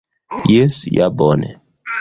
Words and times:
Jes, 0.53 0.79
ja 0.97 1.11
bone! 1.21 1.55